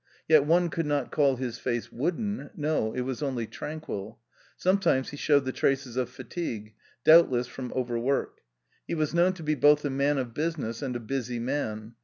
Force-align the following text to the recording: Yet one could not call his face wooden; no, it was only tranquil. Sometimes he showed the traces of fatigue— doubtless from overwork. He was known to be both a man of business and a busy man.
Yet 0.27 0.45
one 0.47 0.69
could 0.69 0.87
not 0.87 1.11
call 1.11 1.35
his 1.35 1.59
face 1.59 1.91
wooden; 1.91 2.49
no, 2.57 2.91
it 2.91 3.01
was 3.01 3.21
only 3.21 3.45
tranquil. 3.45 4.17
Sometimes 4.57 5.09
he 5.09 5.15
showed 5.17 5.45
the 5.45 5.51
traces 5.51 5.95
of 5.95 6.09
fatigue— 6.09 6.73
doubtless 7.03 7.45
from 7.45 7.71
overwork. 7.75 8.39
He 8.87 8.95
was 8.95 9.13
known 9.13 9.33
to 9.33 9.43
be 9.43 9.53
both 9.53 9.85
a 9.85 9.91
man 9.91 10.17
of 10.17 10.33
business 10.33 10.81
and 10.81 10.95
a 10.95 10.99
busy 10.99 11.37
man. 11.37 11.93